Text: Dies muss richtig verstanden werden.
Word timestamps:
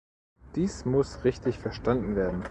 Dies 0.55 0.83
muss 0.83 1.23
richtig 1.25 1.59
verstanden 1.59 2.15
werden. 2.15 2.39